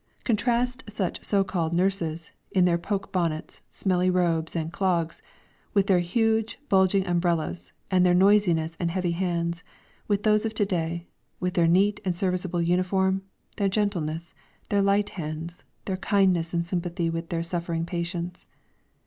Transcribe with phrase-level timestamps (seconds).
[0.23, 5.21] Contrast such so called nurses, in their poke bonnets, smelly robes and clogs,
[5.75, 9.63] with their huge, bulging umbrellas, their noisiness and heavy hands,
[10.07, 11.05] with those of to day,
[11.39, 13.21] with their neat and serviceable uniform,
[13.57, 14.33] their gentleness,
[14.69, 18.47] their light hands, their kindness and sympathy with their suffering patients.